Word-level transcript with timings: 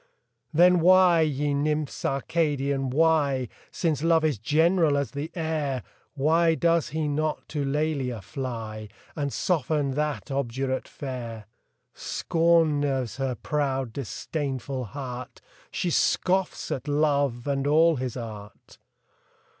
THE 0.51 0.63
DREAM 0.63 0.75
OF 0.77 0.81
LOVE. 0.81 0.81
71 0.81 0.81
Then 0.83 0.85
why, 0.87 1.21
ye 1.21 1.53
nymphs 1.53 2.05
Arcadian, 2.05 2.89
why 2.89 3.47
Since 3.69 4.01
Love 4.03 4.25
is 4.25 4.39
general 4.39 4.97
as 4.97 5.11
the 5.11 5.29
air 5.35 5.83
Why 6.15 6.55
does 6.55 6.89
he 6.89 7.07
not 7.07 7.47
to 7.49 7.63
Lelia 7.63 8.23
fly, 8.23 8.89
And 9.15 9.31
soften 9.31 9.91
that 9.91 10.31
obdurate 10.31 10.87
fair? 10.87 11.45
Scorn 11.93 12.79
nerves 12.79 13.17
her 13.17 13.35
proud, 13.35 13.93
disdainful 13.93 14.85
heart! 14.85 15.39
She 15.69 15.91
scoffs 15.91 16.71
at 16.71 16.87
Love 16.87 17.45
and 17.45 17.67
all 17.67 17.97
his 17.97 18.17
art 18.17 18.79